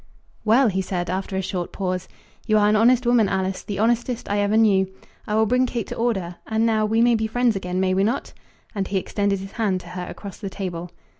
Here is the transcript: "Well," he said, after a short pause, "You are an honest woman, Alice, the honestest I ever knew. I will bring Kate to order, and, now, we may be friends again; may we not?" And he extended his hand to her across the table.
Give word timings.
"Well," 0.43 0.69
he 0.69 0.81
said, 0.81 1.11
after 1.11 1.35
a 1.37 1.43
short 1.43 1.71
pause, 1.71 2.07
"You 2.47 2.57
are 2.57 2.67
an 2.67 2.75
honest 2.75 3.05
woman, 3.05 3.29
Alice, 3.29 3.61
the 3.61 3.77
honestest 3.77 4.27
I 4.31 4.39
ever 4.39 4.57
knew. 4.57 4.91
I 5.27 5.35
will 5.35 5.45
bring 5.45 5.67
Kate 5.67 5.85
to 5.89 5.95
order, 5.95 6.37
and, 6.47 6.65
now, 6.65 6.87
we 6.87 7.01
may 7.01 7.13
be 7.13 7.27
friends 7.27 7.55
again; 7.55 7.79
may 7.79 7.93
we 7.93 8.03
not?" 8.03 8.33
And 8.73 8.87
he 8.87 8.97
extended 8.97 9.41
his 9.41 9.51
hand 9.51 9.79
to 9.81 9.89
her 9.89 10.07
across 10.09 10.39
the 10.39 10.49
table. 10.49 10.89